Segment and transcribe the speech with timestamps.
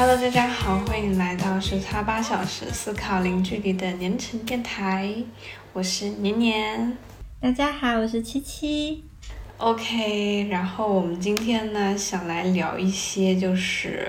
[0.00, 5.14] Hello，大家好，欢迎来到时差八小时思考零距离的年成电台，
[5.74, 6.96] 我是年年。
[7.38, 9.04] 大家好，我是七七。
[9.58, 14.08] OK，然后我们今天呢，想来聊一些就是，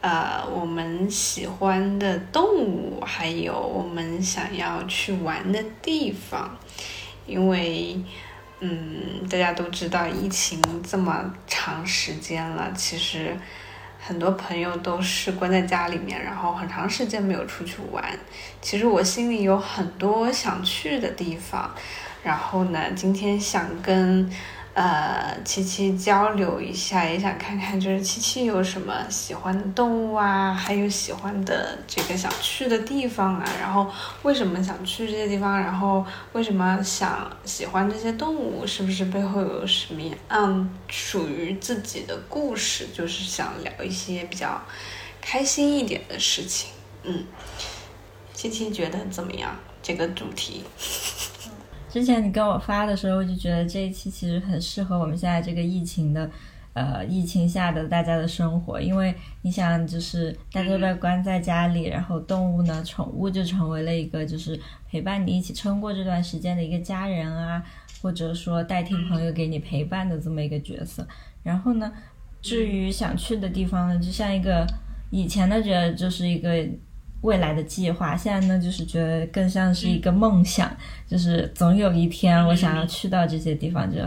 [0.00, 6.58] 呃，我们喜欢的动物，还有我们想要去玩的地方，
[7.28, 7.96] 因为。
[8.62, 13.34] 嗯，大家都知道疫情这么长时间了，其实
[14.00, 18.02] 很多朋友都是关在家里面，然后很长时间没有出去玩。
[18.60, 21.70] 其实我心里有很多想去的地方，
[22.22, 24.28] 然后呢，今天想跟
[24.72, 33.90] 呃七七交流一下，也想看看就是七七有什么喜欢的动物啊，还有喜欢的这个想去的地方啊，然后
[34.22, 42.88] 为什么想去这些地方，然后为什么想喜欢这些动物，是不是背后有什么样属于自己的故事？
[42.94, 44.60] 就是想聊一些比较
[45.20, 46.70] 开心一点的事情。
[47.02, 47.26] 嗯，
[48.32, 49.56] 七七觉得怎么样？
[49.82, 50.62] 这个主题？
[51.90, 56.30] 之前你跟我发的时候，我就觉得这一期其实很适合我们现在这个疫情的，
[56.72, 67.60] 呃，疫情下的大家的生活，因为你想，就是大家都被关在家里，然后动物呢，宠物就成为了一个就是陪伴你一起撑过这段时间的一个家人啊，
[68.00, 71.04] 或者说代替朋友给你陪伴的这么一个角色。
[71.42, 71.92] 然后呢，
[72.40, 74.64] 至于想去的地方呢，就像一个
[75.10, 76.68] 以前的，觉得就是一个。
[77.22, 80.74] 未来的计划，现在呢，就是觉得更像是一个梦想，
[81.06, 83.98] 就是总有一天我想要去到这些地方，就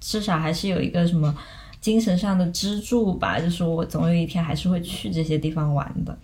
[0.00, 1.34] 至少还是有一个什么
[1.80, 6.16] 精神上的支柱吧，就是我总有一天还是会去这些地方玩的。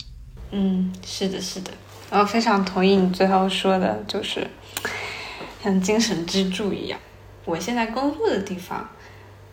[0.50, 1.70] 嗯，是的，是的，
[2.08, 4.47] 我非常同意你最后说的，就是
[5.62, 6.98] 像精神支柱一样。
[7.44, 8.88] 我现在工作的地方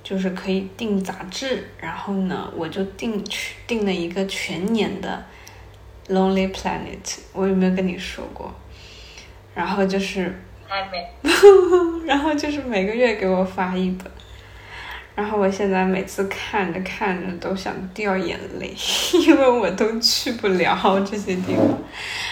[0.04, 5.26] 就是可以订杂志，然后呢，我就订去订了一个全年的。
[6.10, 8.54] Lonely Planet，我有没有跟你说过？
[9.54, 11.10] 然后就是还没，
[12.06, 14.12] 然后就是每个月给我发一本，
[15.16, 18.72] 然后我现在每次看着看着都想掉眼泪，
[19.26, 21.80] 因为我都去不了这些地方，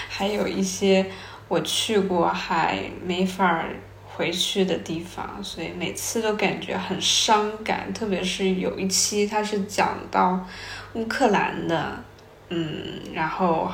[0.07, 1.03] 还有一些
[1.47, 3.65] 我去过还没法
[4.05, 7.91] 回去的地方，所以每次都感觉很伤感。
[7.91, 10.45] 特别是有一期它是讲到
[10.93, 12.03] 乌克兰的。
[12.49, 13.71] 嗯，然后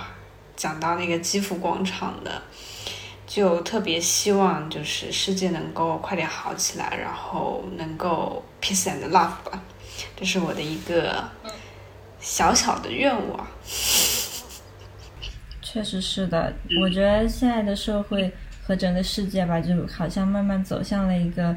[0.55, 2.41] 讲到那个基辅广场的，
[3.27, 9.61] 就特别希望就是世界能够快点好起来，然后能够 peace and love 吧，
[10.15, 11.21] 这是我的一个
[12.19, 13.45] 小小的愿望。
[15.61, 18.33] 确实是的，我觉得现在的社会
[18.63, 21.53] 和整个世界吧，就好像慢慢走向了一个，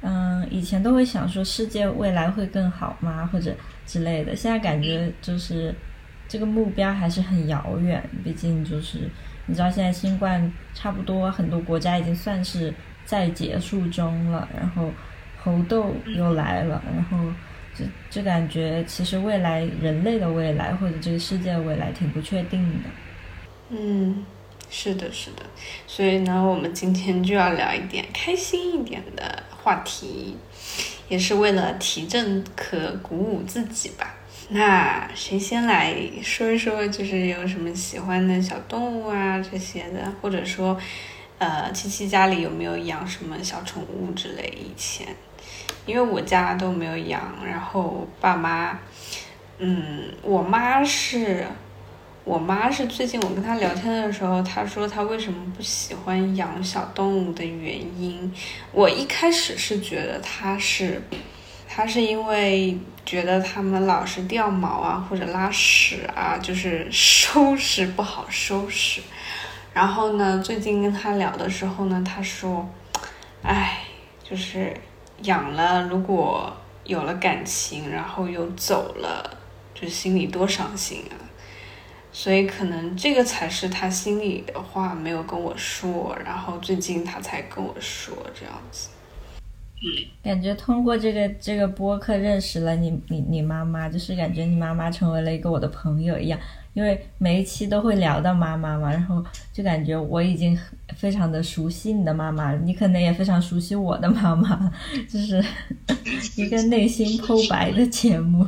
[0.00, 3.52] 嗯，以前都会想说世界未来会更好吗，或者
[3.84, 5.74] 之类的，现在感觉就是。
[6.32, 9.00] 这个目标还是很遥远，毕竟就是
[9.44, 12.72] 你知道，现在新冠差不多很多国家已经算是
[13.04, 14.90] 在结束中了，然后
[15.42, 17.18] 猴痘又来了，然后
[17.74, 22.88] 就就感觉其实未来人类的未来或者这个世界的未来挺不确定的。
[23.68, 24.24] 嗯，
[24.70, 25.42] 是的，是的，
[25.86, 30.38] 所以呢，我们今天就要聊一点开心一点的话题，
[31.10, 34.14] 也是为了提振和鼓舞自己吧。
[34.54, 40.78] 那谁先来说一说，就是有什么喜欢的小动物啊这些的，或者说，
[41.38, 44.52] 呃，七七家里有没有养什么小宠物之类？
[44.54, 45.06] 以前，
[45.86, 48.78] 因为我家都没有养，然后爸妈，
[49.56, 51.46] 嗯，我妈是，
[52.24, 58.30] 我妈是最近我跟她聊天的时候，她说她为什么不喜欢养小动物的原因，
[58.70, 61.00] 我一开始是觉得她是。
[61.74, 69.00] 他是因为觉得他们老是掉毛啊，或者拉屎啊，就是收拾不好收拾。
[69.72, 72.68] 然后呢，最近跟他聊的时候呢，他说
[73.42, 73.84] ：“哎，
[74.22, 74.76] 就是
[75.22, 76.54] 养了，如果
[76.84, 79.38] 有了感情，然后又走了，
[79.74, 81.16] 就心里多伤心啊。”
[82.12, 88.90] 所以可能这个才是他心里的话没有跟我说，然后最近他才跟我说这样子。
[90.22, 96.38] 感觉通过这个这个播客认识了你你你妈妈，就是感觉你妈妈成为了一个我的朋友一样，
[96.74, 100.58] 因为每一期都会聊到妈妈嘛，然后就感觉我已经
[100.96, 104.72] 非常的熟悉你的妈妈，你可能也非常熟悉我的妈妈，
[105.10, 105.44] 就是
[106.36, 108.46] 一个内心剖白的节目。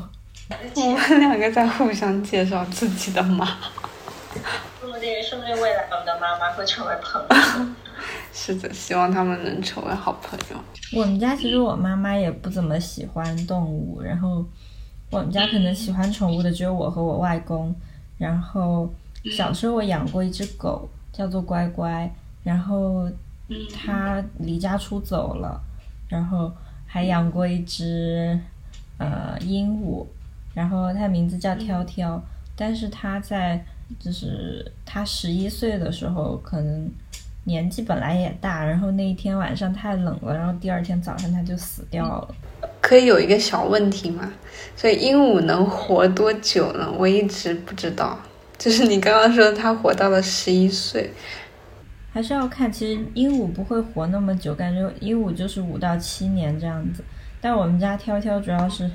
[0.77, 3.47] 我们两个在互相介绍自己的妈，
[4.81, 7.75] 说不定说不定未来我们的妈妈会成为朋友。
[8.35, 10.57] 是的，希望他们能成为好朋友。
[10.93, 14.45] 我们家其实我妈妈也不怎么喜欢动物，然后
[15.11, 17.75] 我们家可能喜欢宠物的只有我和我外公。
[18.19, 18.93] 然后
[19.31, 22.13] 小时候我养过一只狗，叫做乖乖。
[22.43, 23.09] 然后
[23.73, 25.61] 它离家出走了。
[26.09, 26.53] 然后
[26.87, 28.39] 还养过一只
[28.99, 30.05] 呃鹦鹉，
[30.53, 32.21] 然后它的名字叫挑挑。
[32.57, 33.65] 但是它在
[33.99, 36.91] 就是它十一岁的时候，可能
[37.45, 42.35] 年纪本来也大，然后那一天晚上太冷了，然后第二天早上它就死掉了。
[42.81, 44.33] 可以有一个小问题吗？
[44.75, 46.91] 所以鹦鹉能活多久呢？
[46.99, 48.19] 我一直不知道。
[48.57, 51.11] 就是你刚刚说它活到了十一岁，
[52.13, 52.73] 还是要看。
[52.73, 57.05] 其实鹦鹉不会活那么久，感觉鹦鹉就是五到七年这样子。
[57.41, 58.91] 但我们家挑挑主要是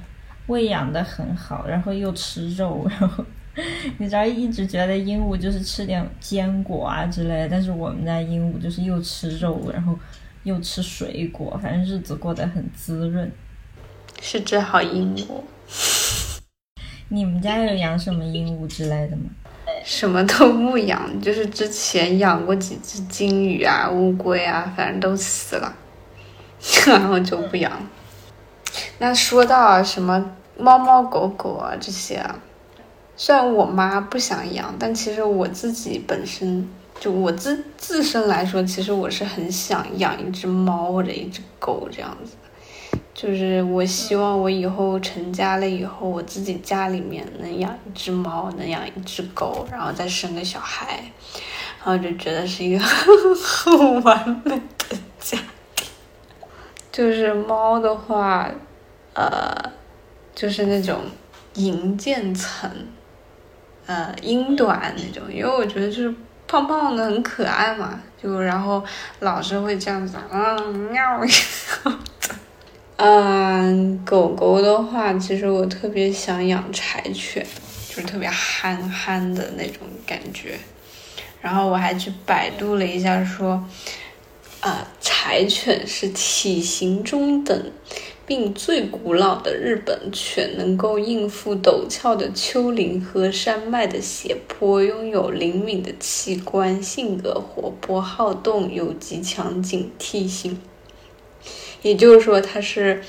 [0.47, 3.23] 喂养的很好，然后又吃肉，然后。
[3.97, 9.97] 你知道一直觉得鹦鹉就是吃点坚果啊之类的，但是我们家鹦鹉就是又吃肉，然后
[10.43, 13.31] 又吃水果，反正日子过得很滋润。
[14.21, 15.41] 是只好鹦鹉。
[17.09, 19.23] 你们家有养什么鹦鹉之类的吗？
[19.83, 25.73] 什么都不养，就是之前养过几只金鱼啊、乌龟啊，反正都死了，
[26.85, 27.71] 然后就不养。
[28.99, 32.39] 那说到什么猫猫狗狗啊这些啊。
[33.21, 36.65] 虽然我妈不想养，但其实我自己本身
[37.01, 42.31] 就我自自身来说，其实我是很想养一只猫或者一只狗这样子。
[43.13, 51.11] 就是我希望我以后成家了以后，我自己家里面能养一只猫，能养一只狗，然后再生个小孩，
[51.83, 52.79] 然后就觉得是一个
[53.43, 54.51] 很完美
[54.87, 55.37] 的家
[55.75, 55.87] 庭。
[56.89, 58.49] 就是猫的话，
[59.13, 59.73] 呃，
[60.33, 61.01] 就是那种
[61.55, 62.71] 银渐层。
[63.89, 66.13] 呃，英短那种，因为我觉得就是
[66.47, 68.83] 胖胖的很可爱嘛，就然后
[69.21, 71.29] 老是会这样子，嗯喵一
[72.97, 77.43] 嗯，狗狗的话，其实我特别想养柴犬，
[77.89, 80.59] 就是特别憨憨的那种感觉。
[81.41, 83.65] 然后我还去百度了一下，说，
[84.59, 87.71] 啊，柴犬是体型中等。
[88.29, 100.61] 并最古老的日本犬，能够应付陡峭的丘陵和山脉的斜坡，拥有灵敏的器官，性格活泼好动，有极强警惕性。
[101.81, 103.01] 也就是说，它是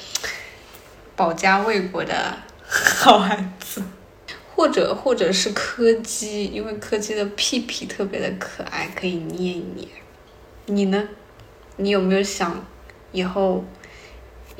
[1.14, 3.82] 保家卫国的好孩子，
[4.56, 9.86] 或者或者是柯基，因为柯基的屁屁特别的可爱，可以捏一捏。
[10.64, 11.10] 你呢？
[11.76, 12.64] 你有没有想
[13.12, 13.62] 以后？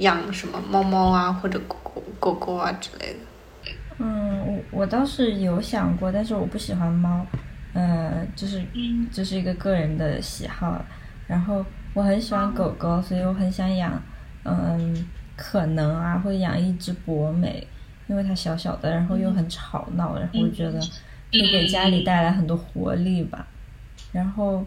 [0.00, 3.18] 养什么猫猫啊，或者狗狗狗狗啊之类的。
[3.98, 7.24] 嗯，我我倒是有想过，但是我不喜欢猫，
[7.74, 8.62] 呃，就是
[9.12, 10.82] 这是一个个人的喜好。
[11.26, 11.64] 然后
[11.94, 14.02] 我很喜欢狗狗，所以我很想养，
[14.44, 15.06] 嗯，
[15.36, 17.66] 可能啊会养一只博美，
[18.06, 20.80] 因为它小小的，然后又很吵闹，然后我觉得
[21.32, 23.46] 会给家里带来很多活力吧。
[24.12, 24.64] 然后，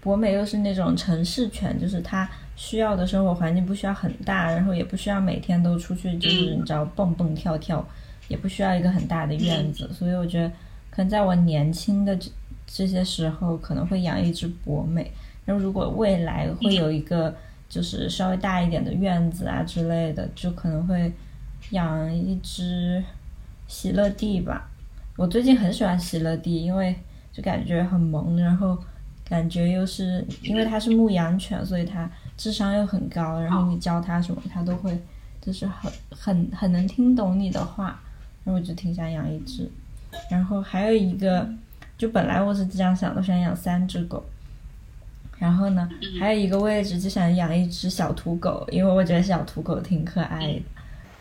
[0.00, 2.28] 博美又是那种城市犬，就是它。
[2.56, 7.84] 需要的生活环境不需要很大，然后也不需要每天都出去，就是你知道蹦蹦跳跳，
[8.28, 10.48] 也不需要一个很大的院子，所以我觉得
[10.90, 12.30] 可能在我年轻的这
[12.66, 15.10] 这些时候可能会养一只博美。
[15.44, 17.34] 然后如果未来会有一个
[17.68, 21.12] 就是稍微大一点的院子啊之类的，就可能会
[21.70, 23.02] 养一只
[23.66, 24.70] 喜乐蒂吧。
[25.16, 26.94] 我最近很喜欢喜乐蒂，因为
[27.32, 28.78] 就感觉很萌，然后
[29.28, 32.08] 感觉又是因为它是牧羊犬，所以它。
[32.36, 34.98] 智商又很高，然后你教他什么，他都会，
[35.40, 38.00] 就是很很很能听懂你的话，
[38.44, 39.70] 然后我就挺想养一只。
[40.30, 41.48] 然后还有一个，
[41.96, 44.24] 就本来我是这样想的，想养三只狗。
[45.38, 45.88] 然后呢，
[46.18, 50.62] 还有一个位置就想养一只小土狗，因为我觉得小土狗挺可爱的。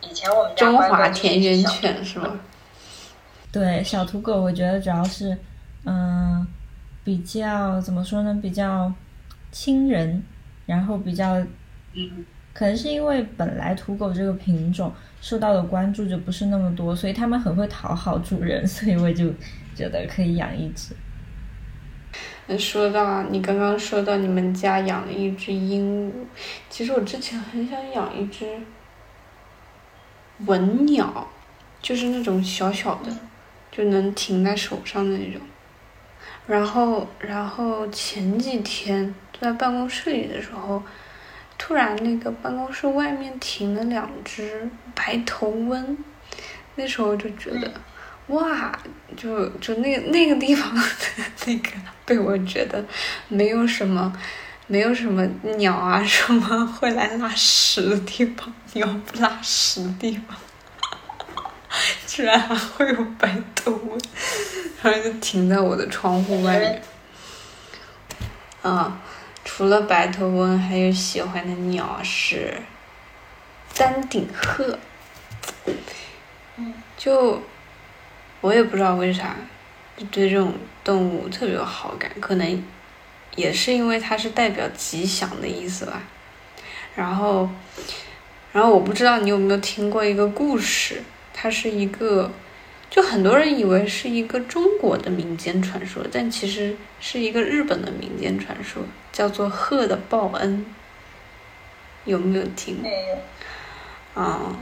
[0.10, 2.40] 以前我们中华田园犬是吗？
[3.52, 5.38] 对，小土狗我觉得主要是，
[5.86, 6.46] 嗯，
[7.04, 8.92] 比较怎么说呢，比较
[9.52, 10.24] 亲人。
[10.66, 11.40] 然后比较，
[11.94, 19.34] 嗯，可能是因为本来土狗这个品种受到的关注就不是那么多，所以它们很会讨好主人， 所以我就
[19.76, 20.96] 觉得可以养一只。
[22.48, 26.14] 那说到你刚刚说到你们家养了一只鹦鹉，
[26.70, 28.46] 其实我之前很想养一只
[30.46, 31.28] 文鸟，
[31.82, 33.12] 就是那种小小的，
[33.72, 35.42] 就能停在手上的那种。
[36.46, 39.14] 然后，然后前几天。
[39.42, 40.82] 在办公室里的时候，
[41.58, 45.98] 突然那个办公室外面停了两只白头翁，
[46.76, 47.72] 那时候就觉得，
[48.28, 48.72] 哇，
[49.18, 50.84] 就就那个那个地方的
[51.46, 51.70] 那个
[52.06, 52.84] 被我觉得
[53.28, 54.14] 没有什么，
[54.68, 55.26] 没有什么
[55.58, 60.38] 鸟啊什么会来拉屎的地方，鸟不拉屎的地方，
[62.08, 64.00] 居然还会有白头翁，
[64.82, 66.82] 然后就停在我的窗户外面。
[68.62, 68.98] 啊，
[69.46, 72.54] 除了白头翁，还有喜欢的鸟是
[73.76, 74.78] 丹顶鹤。
[76.98, 77.42] 就
[78.42, 79.36] 我也不知道为啥，
[79.98, 82.64] 就对这种动物特别有好感，可能
[83.36, 86.02] 也是因为它是代表吉祥的意思吧。
[86.96, 87.50] 然后，
[88.54, 92.32] 然后我不知道你有没有听过一个故事，它是一个，
[92.94, 100.64] 就很多人以为是一个中国的民间传说，但其实是一个日本的民间传说，叫做鹤的报恩。
[102.06, 102.84] 有没有听？
[102.84, 104.22] 没有。
[104.22, 104.56] 啊。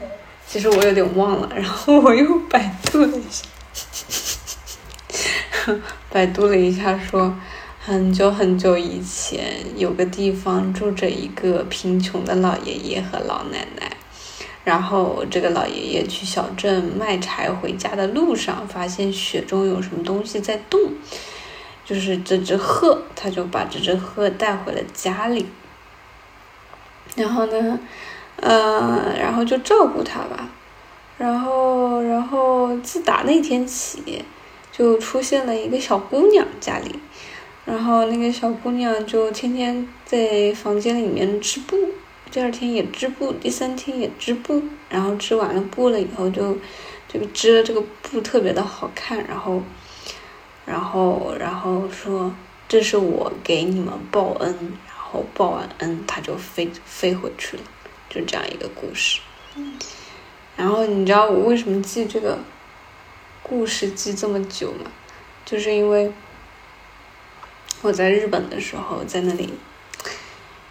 [0.47, 3.45] 其实我有点忘了，然后我又百度了一下，
[6.09, 7.37] 百度了一下，说
[7.81, 13.91] 很久很久以前，有个地方住着一个贫穷的老爷爷和老奶奶，
[14.63, 20.79] 然后这个老爷爷去小镇卖柴回家的路上，发现雪中有什么东西在动，
[21.83, 25.45] 就是这只鹤，他就把这只鹤带回了家里，
[27.15, 27.79] 然后呢？
[28.43, 30.49] 嗯，然后就照顾它吧，
[31.19, 34.25] 然后，然后自打那天起，
[34.71, 36.99] 就出现了一个小姑娘家里，
[37.65, 41.77] 然后那个小姑娘就天天在房间里面织布，
[42.31, 46.57] 第二天也织布，第三天也织布，然后织完了布了以后就，
[47.07, 49.61] 这个织的这个布特别的好看，然后，
[50.65, 52.33] 然后，然后说
[52.69, 54.49] 这是我给你们报恩，
[54.87, 57.63] 然后报完恩，它就飞飞回去了。
[58.09, 59.21] 就这样一个故事，
[60.57, 62.37] 然后你知道我为什么记这个
[63.41, 64.91] 故事记这么久吗？
[65.45, 66.11] 就是因为
[67.81, 69.53] 我在日本的时候在那里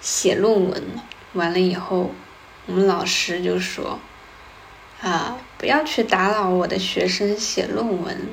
[0.02, 0.84] 写论文，
[1.32, 2.10] 完了以后，
[2.66, 3.98] 我们老师就说
[5.00, 8.28] 啊，不要去打扰我的学生写论文，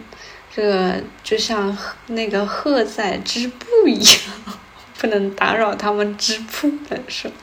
[0.53, 1.77] 这个就像
[2.07, 4.57] 那个鹤在织布一样，
[4.97, 7.33] 不能打扰他们织布的时候。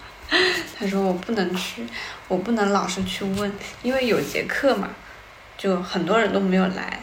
[0.76, 1.86] 他说我不能去，
[2.28, 4.88] 我不能老是去问，因为有节课嘛，
[5.56, 7.00] 就很多人都没有来。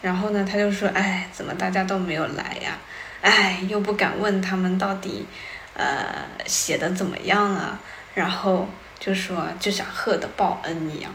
[0.00, 2.78] 然后呢，他就说，哎，怎么大家都没有来呀？
[3.20, 5.26] 哎，又不敢问他们到底，
[5.74, 7.80] 呃，写的怎么样啊？
[8.14, 11.14] 然后就说就像贺的报恩一样。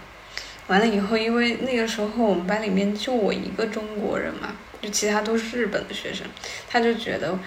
[0.67, 6.27] 完了以后，因为那个时候我们班里面就我一个中国人嘛，就其他都是日本的学生，
[6.69, 7.37] 他就觉得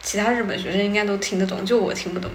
[0.00, 2.30] 其他日本学生应该都听得懂，就我听不懂。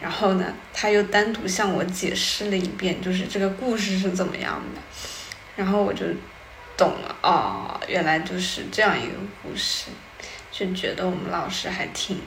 [0.00, 4.80] 然后呢，他又单独向我解释了一遍，就是这个故事是怎么样的，
[5.54, 6.04] 然后我就
[6.76, 9.86] 懂了哦，原来就是这样一个故事，
[10.50, 12.18] 就觉得我们老师还挺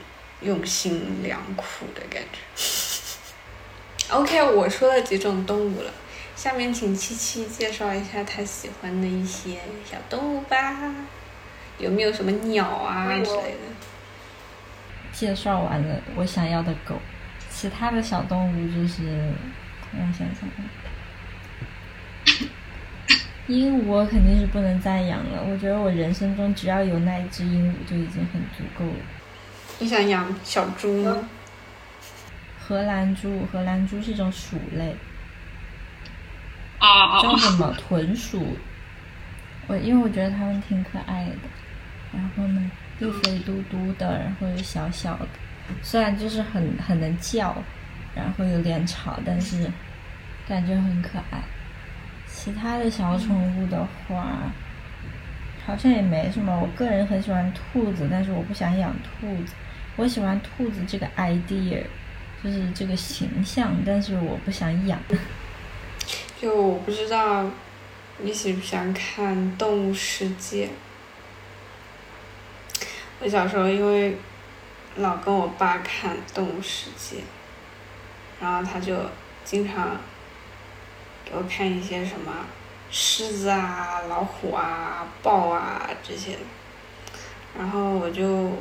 [0.41, 2.39] 用心良苦的感觉。
[4.09, 5.91] OK，我说了几种动物了，
[6.35, 10.95] 下面请七七介绍一下他喜欢的一些小动物吧，
[11.77, 13.59] 有没有什么鸟啊之类的？
[15.11, 16.95] 介绍完了，我想要的狗。
[17.51, 19.03] 其他的小动物就是，
[19.91, 20.49] 让我想想，
[23.47, 25.43] 鹦鹉肯定是不能再养了。
[25.43, 29.18] 我觉得我人生中只要有那一只鹦鹉就已经很足够了。
[29.81, 31.17] 你想养小猪吗？
[32.59, 34.93] 荷兰猪，荷兰猪是一种鼠类，
[36.79, 38.57] 啊叫什么豚鼠？
[39.67, 41.35] 我因为我觉得它们挺可爱的，
[42.13, 45.27] 然后呢又肥嘟嘟的，然后又小小的。
[45.81, 47.55] 虽然就是很很能叫，
[48.13, 49.71] 然后有点吵，但是
[50.47, 51.41] 感觉很可爱。
[52.27, 54.51] 其他的小宠物的话，
[55.65, 56.59] 好像也没什么。
[56.59, 59.53] 我个人很喜欢兔子，但是我不想养兔子。
[59.95, 61.83] 我喜欢兔子这个 idea，
[62.43, 64.99] 就是这个形象，但是我不想养。
[66.41, 67.45] 就我不知道
[68.19, 70.67] 你喜不喜欢看《动物世界》。
[73.19, 74.17] 我小时候因为。
[74.95, 77.17] 老跟我爸看《动物世界》，
[78.41, 78.93] 然后他就
[79.45, 79.95] 经常
[81.23, 82.33] 给我看一些什么
[82.91, 86.37] 狮子啊、老虎啊、豹啊这些，
[87.57, 88.51] 然后我就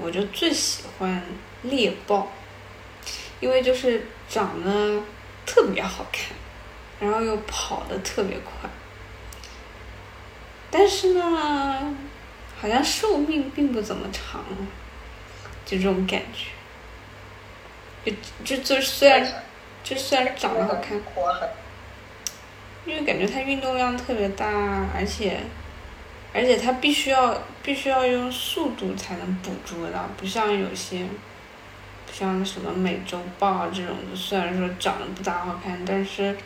[0.00, 1.22] 我就最喜欢
[1.62, 2.32] 猎豹，
[3.40, 5.02] 因为就是长得
[5.44, 6.36] 特别好看，
[7.00, 8.70] 然后又跑得特别快，
[10.70, 11.94] 但是呢，
[12.60, 14.44] 好像寿命并不怎么长。
[15.64, 16.46] 就这种感觉，
[18.42, 19.44] 就就就虽然
[19.84, 20.98] 就虽然长得好看，
[22.86, 24.46] 因为感觉它运动量特别大，
[24.94, 25.40] 而且
[26.32, 31.06] 而且它必须要必须要用速度才能捕捉到，不像有些
[32.12, 36.36] 像什么美洲豹这种，虽然说长得不咋好看，但是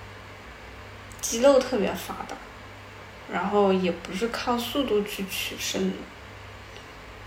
[1.21, 2.37] 肌肉特别发达，
[3.33, 5.97] 然后也不是靠速度去取胜的。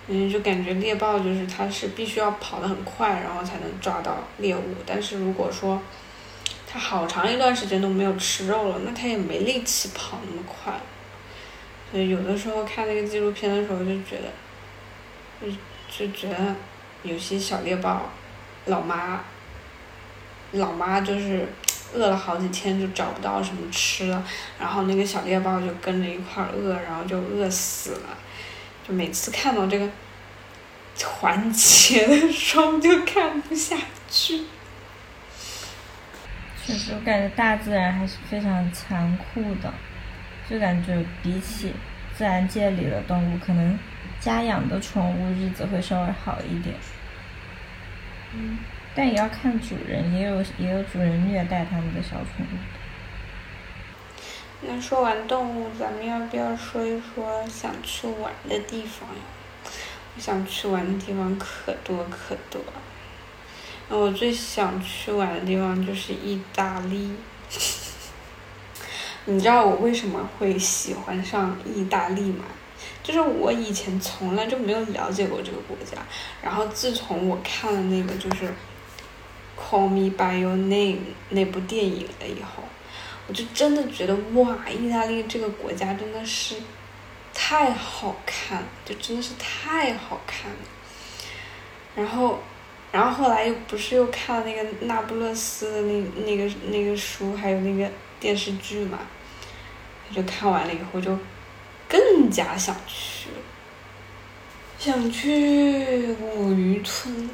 [0.07, 4.75] 嗯，就感觉猎豹就是它是必须要跑得很快，然后才能抓到猎物。
[4.85, 5.81] 但是如果说
[6.67, 10.73] 它好长一段时间都没有吃肉了，那它也没力气跑那么快。
[11.91, 14.31] 所以有的时候看那个纪录片的时候就觉得，
[15.41, 16.55] 就就觉得
[17.03, 18.09] 有些小猎豹，
[18.65, 19.21] 老妈，
[20.51, 21.47] 老妈就是
[21.93, 24.23] 饿了好几天就找不到什么吃了，
[24.59, 28.17] 然后那个小猎豹就跟着一块儿饿，然后就饿死了。
[28.87, 29.89] 就每次看到这个
[31.03, 33.75] 环节的时候就看不下
[34.09, 34.43] 去。
[36.65, 39.73] 确实，我感觉大自然还是非常残酷的，
[40.49, 41.73] 就感觉比起
[42.15, 43.77] 自然界里的动物，可能
[44.19, 46.75] 家养的宠物日子会稍微好一点。
[48.33, 48.59] 嗯。
[48.97, 52.57] 但也要看主人，也有也有主人虐待他们的小宠物。
[54.61, 59.21] 那说完动物，咱们要不要说一说想去玩的地方呀？
[60.15, 62.61] 我想去玩的地方可多可多。
[63.89, 67.11] 那我最想去玩的地方就是意大利。
[69.25, 72.45] 你知道我为什么会喜欢上意大利吗？
[73.01, 75.97] 就是我以前从来就没有了解过这个国家，
[76.41, 78.45] 然后自从我看了那个就是
[79.59, 80.97] 《Call Me by Your Name》
[81.29, 82.63] 那部电影了以后。
[83.27, 86.57] 我就真的觉得哇，意大利这个国家真的是
[87.33, 90.57] 太好看，就真的是太好看了。
[91.95, 92.39] 然后，
[92.91, 98.99] 然后后来又不是又看了那个那不勒斯的那那个那个书，还有那个电视剧嘛，
[100.11, 101.17] 就看完了以后就
[101.87, 103.29] 更加想去，
[104.77, 107.29] 想去五渔村、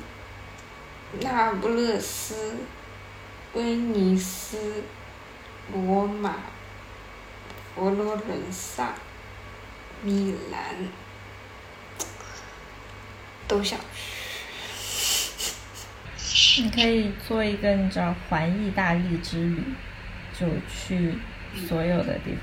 [1.20, 2.58] 那不勒斯、
[3.54, 4.84] 威尼斯。
[5.74, 6.36] 罗马、
[7.74, 8.94] 佛罗伦萨、
[10.02, 10.60] 米兰，
[13.48, 14.22] 都想去。
[16.64, 19.64] 你可以做一个你知道环意大利之旅，
[20.38, 21.18] 就去
[21.66, 22.42] 所有的地方，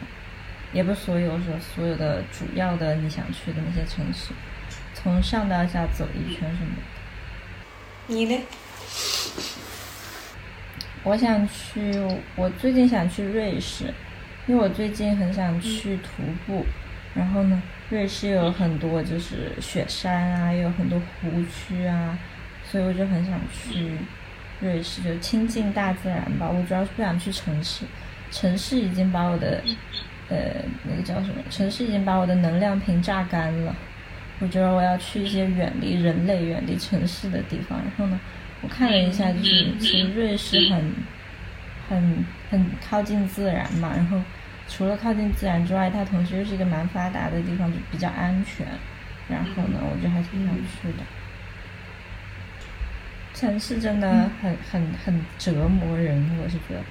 [0.73, 4.33] 也不是所有，说所有的主要的你想去的那些城市，
[4.95, 6.83] 从上到下走一圈什么的。
[8.07, 8.43] 你呢？
[11.05, 11.93] 我想去，
[12.37, 13.93] 我最近想去瑞士，
[14.47, 16.67] 因为我最近很想去徒步。
[17.15, 22.19] 然后呢，瑞士有很多就是雪山啊，也有很多湖区啊，
[22.65, 23.97] 所以我就很想去
[24.61, 26.49] 瑞士，就亲近大自然吧。
[26.49, 27.85] 我主要是不想去城市，
[28.31, 29.63] 城市已经把我的
[30.29, 30.37] 呃
[30.85, 31.43] 那个叫什么？
[31.51, 33.75] 城市已经把我的能量瓶榨干了。
[34.41, 37.79] 我觉得我要去一些远离人类、远离城市的地方。
[37.79, 38.21] 然后呢？
[38.61, 40.93] 我看了一下，就是其实瑞士很、
[41.89, 43.93] 很、很靠近自然嘛。
[43.95, 44.21] 然后
[44.69, 48.67] 除了靠近自然之外，它同时又是一个蛮发达的地方，就比较安全。
[49.29, 51.05] 然后呢，我就还挺想去的。
[53.35, 56.83] 城市真的很、很、很折磨人，我是觉得，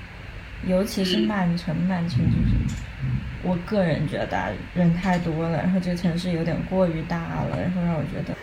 [0.66, 2.76] 尤其是曼城，曼城就是
[3.44, 8.36] 我个人觉得人太多了，然后这个城市有点过于大了，然后让我觉得。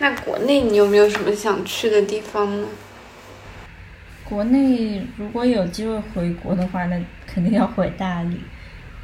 [0.00, 2.68] 那国内你有没有什么想去的地方呢？
[4.24, 8.40] 国内如果有机会回国的话，那肯定要回大理，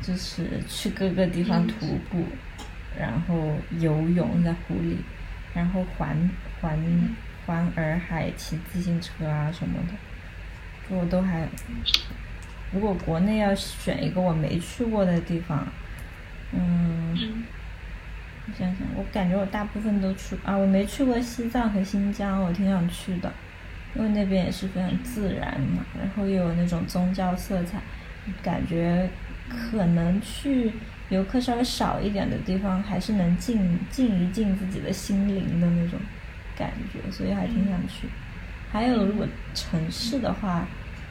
[0.02, 2.24] 就是去各个地方徒步，
[2.98, 4.98] 然后游泳在湖里，
[5.54, 6.30] 然后环
[6.60, 6.78] 环
[7.46, 9.94] 环洱海骑自行车啊什么的，
[10.88, 11.46] 我都还。
[12.72, 15.66] 如果国内要选一个我没去过的地方，
[16.52, 17.44] 嗯。
[18.46, 23.32] 我想想，我感觉我大部分都去啊，我没去过西藏和新疆，我挺想去的，
[23.94, 27.80] 因为那边也是非常自然嘛，然后又有那种宗教色彩，
[28.42, 29.08] 感觉
[29.48, 30.70] 可能去
[31.08, 35.98] 游客稍微少一点的地方，还是能静静一静自己的心灵的那种
[36.54, 38.06] 感觉，所以还挺想去。
[38.74, 40.66] 还有，如果城市的话，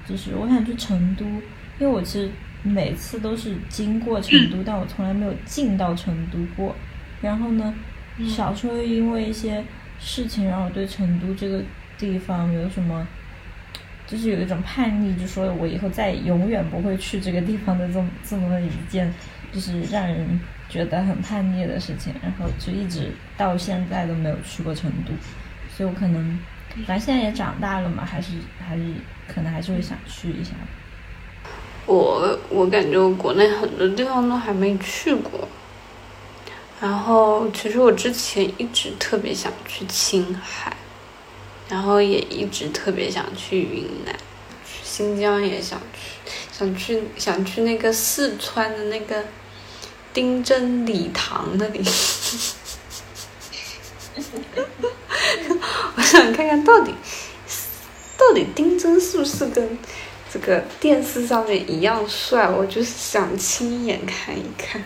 [0.06, 1.41] 就是我想去成都，因
[1.80, 2.30] 为我其实
[2.62, 6.76] 每次都是经过成都，但我从来没有进到成都过。
[7.21, 7.73] 然后呢，
[8.28, 9.63] 小时候因为一些
[9.97, 11.63] 事情，让我对成都这个
[11.97, 13.08] 地方有什么，
[14.06, 19.10] 就是有一种叛逆，就说我以后再永远不会去这个地方的这么 这么一件，
[19.54, 22.13] 就是让人觉得很叛逆的事情。
[22.21, 25.13] 然后就一直到现在都没有去过成都，
[25.73, 26.38] 所以我可能，
[26.88, 28.83] 反正现在也长大了嘛，还是还是
[29.27, 30.51] 可能还是会想去一下。
[31.86, 35.47] 我我感觉我国内很多地方都还没去过。
[36.81, 40.75] 然后，其实我之前一直特别想去青海，
[41.69, 44.13] 然后也一直特别想去云南，
[44.83, 46.09] 新疆也想去，
[46.51, 49.23] 想去想去那个四川的那个
[50.13, 51.81] 丁真礼堂那里。
[56.13, 56.93] 我想看看到底，
[58.15, 59.78] 到底丁真是不是跟
[60.32, 62.47] 这个电视上面一样帅？
[62.47, 64.80] 我就是想亲眼看一看。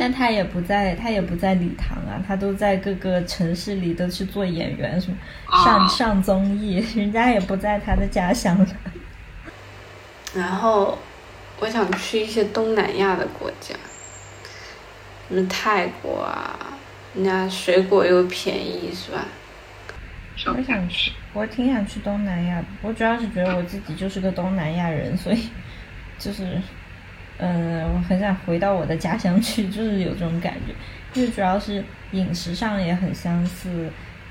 [0.00, 5.16] 但他也不在，他也不在礼堂啊，他都在各个城市里都去做演员，什么
[5.64, 8.66] 上上综艺，人家也不在他的家乡了。
[10.34, 10.98] 然后
[11.60, 13.76] 我想去一些东南亚的国家，
[15.28, 16.75] 什么泰国啊，
[17.16, 19.24] 人家水果又便宜，是吧？
[20.46, 22.66] 我想去，我挺想去东南亚的。
[22.82, 25.48] 我主要是觉得我自己就是个东南亚人，所以
[26.18, 26.60] 就是。
[27.38, 30.74] 嗯，我很想回到我的家乡去，就是有这种感觉。
[31.12, 33.90] 因为主要是饮食上也很相似，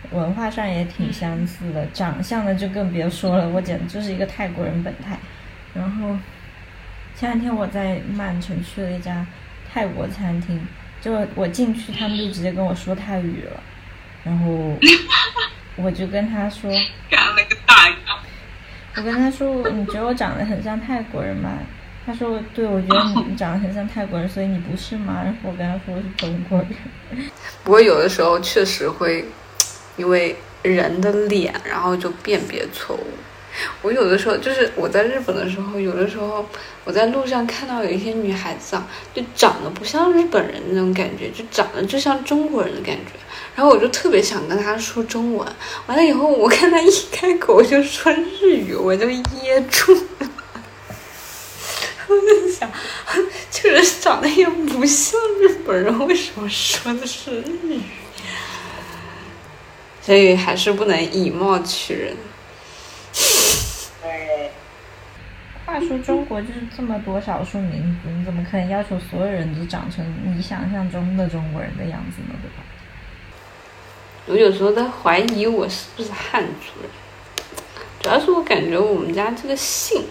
[0.10, 5.20] 文化上也挺相似的，长相呢就更别说了，我简直就是一个泰国人本泰。
[5.76, 6.18] 然后
[7.16, 9.24] 前两天我在曼城去了一家
[9.72, 10.60] 泰国餐厅，
[11.02, 13.60] 就我进去，他们就直接跟我说泰语了，
[14.24, 14.78] 然后
[15.78, 16.72] 我就跟他说，
[17.10, 17.76] 干了个大
[18.98, 21.50] 我跟他说，你觉得我长得很像泰国人吗？
[22.06, 26.70] 他说：“对，我觉得你长得很像泰国人，所以你不是吗？”然后我跟他说我是中国人。
[27.64, 29.26] 不过有的时候确实会
[29.98, 33.08] 因为人的脸，然后就辨别错误。
[33.82, 36.46] 我有的时候就是我在日本的时候，有的时候
[36.84, 43.12] 我在路上看到有一些女孩子啊，就长得不像日本人那种感觉，就长得就像中国人的感觉。
[43.56, 45.48] 然后我就特别想跟她说中文，
[45.88, 50.02] 完了以后我看她一开口就说日语，我就噎住了。
[52.08, 52.70] 我在想，
[53.50, 57.82] 这人长得也不像日本人，为什么说的是日语？
[60.02, 62.16] 所以还是不能以貌取人。
[64.04, 64.52] 对。
[65.76, 72.40] 话说中国就是这么多少数民族，你怎么可能要求所有人都长成你想象中的中国人的样子呢？
[72.42, 72.64] 对吧？
[74.28, 76.90] 我有时候在怀疑我是不是汉族人，
[78.00, 80.06] 主要是我感觉我们家这个姓。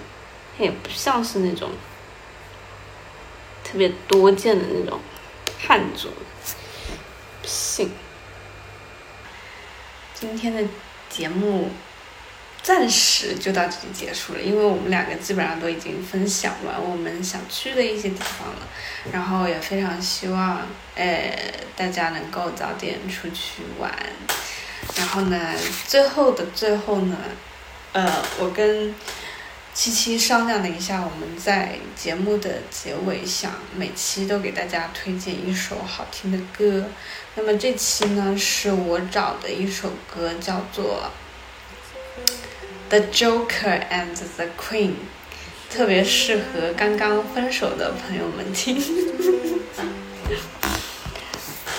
[0.56, 1.68] 也不像是那种
[3.64, 5.00] 特别多见的那种
[5.58, 6.08] 汉族
[7.42, 7.90] 姓。
[10.14, 10.62] 今天的
[11.08, 11.70] 节目
[12.64, 18.66] 暂时就到这里结束了，因为我们两个基本上都已经分享完我们想去的一些地方了，
[19.12, 21.30] 然后也非常希望，呃，
[21.76, 23.94] 大家能够早点出去玩。
[24.96, 25.54] 然后呢，
[25.86, 27.16] 最后的最后呢，
[27.92, 28.94] 呃，我跟。
[29.76, 36.88] 七七商量了一下，我们在节目的结尾想每期都给大家推荐一首好听的歌。
[37.34, 41.02] 那么这期呢是我找的一首歌，叫做
[42.88, 44.90] 《The Joker and the Queen》，
[45.70, 48.82] 特别适合刚刚分手的朋友们听。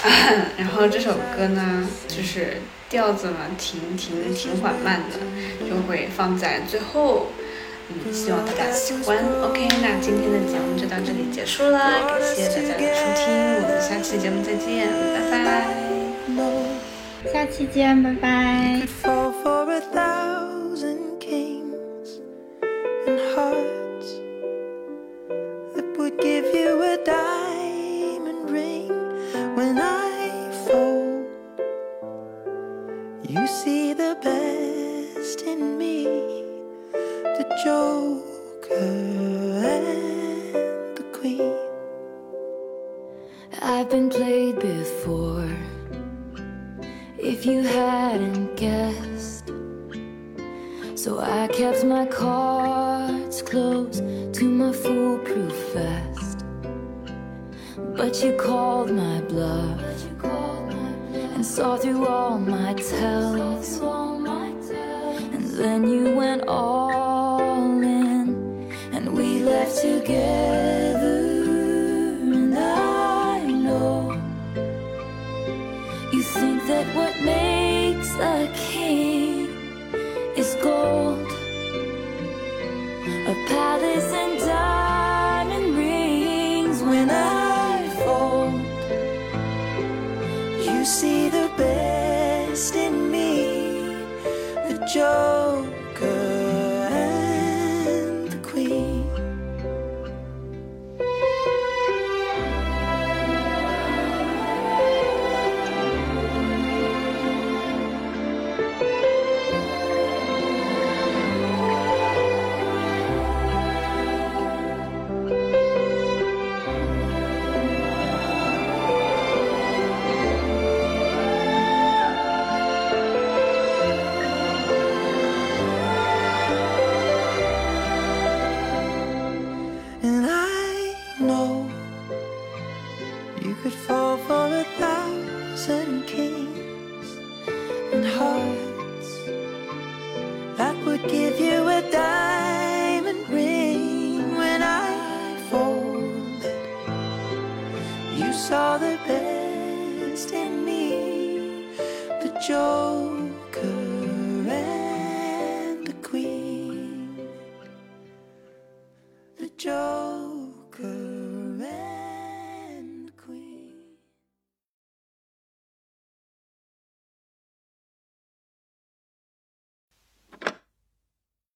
[0.58, 5.18] 然后这首歌呢，就是调子嘛，挺挺挺缓慢的，
[5.68, 7.28] 就会放在最后。
[7.88, 9.18] 嗯，希望大家喜欢。
[9.44, 13.26] OK，那今天的节目就到这里结束了，感谢大家的收听，
[13.62, 15.68] 我们下期节目再见，拜拜。
[17.32, 18.82] 下期见，拜拜。
[23.06, 23.85] broken heart.
[78.46, 78.85] again.